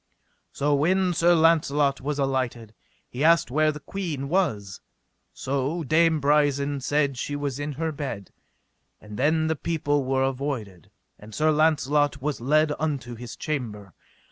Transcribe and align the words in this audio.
So 0.51 0.73
when 0.73 1.13
Sir 1.13 1.35
Launcelot 1.35 2.01
was 2.01 2.17
alighted, 2.17 2.73
he 3.07 3.23
asked 3.23 3.51
where 3.51 3.71
the 3.71 3.79
queen 3.79 4.29
was. 4.29 4.81
So 5.31 5.83
Dame 5.83 6.19
Brisen 6.19 6.81
said 6.81 7.19
she 7.19 7.35
was 7.35 7.59
in 7.59 7.73
her 7.73 7.91
bed; 7.91 8.31
and 8.99 9.15
then 9.15 9.45
the 9.45 9.55
people 9.55 10.03
were 10.03 10.23
avoided, 10.23 10.89
and 11.19 11.35
Sir 11.35 11.51
Launcelot 11.51 12.19
was 12.19 12.41
led 12.41 12.73
unto 12.79 13.13
his 13.13 13.35
chamber. 13.35 13.93